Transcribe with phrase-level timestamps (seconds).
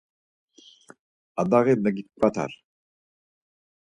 [1.41, 2.51] Adaği megiǩvatar.